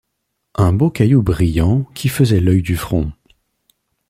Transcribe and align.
Un 0.55 0.73
beau 0.73 0.89
caillou 0.89 1.21
brillant 1.21 1.83
qui 1.93 2.09
faisait 2.09 2.39
l'oeil 2.39 2.63
du 2.63 2.75
front. 2.75 3.11